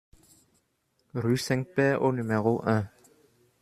Rue 1.13 1.37
Cinq-Pères 1.37 2.01
au 2.01 2.11
numéro 2.11 2.63
un 2.65 2.89